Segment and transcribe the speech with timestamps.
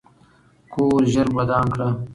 [0.73, 1.89] کور ژر ودان کړه.